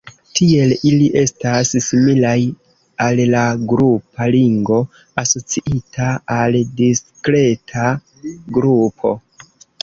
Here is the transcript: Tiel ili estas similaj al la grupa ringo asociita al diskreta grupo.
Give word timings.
Tiel 0.37 0.71
ili 0.91 1.07
estas 1.23 1.73
similaj 1.87 2.37
al 3.07 3.21
la 3.33 3.43
grupa 3.73 4.27
ringo 4.37 4.79
asociita 5.25 6.09
al 6.39 6.59
diskreta 6.81 7.87
grupo. 8.59 9.15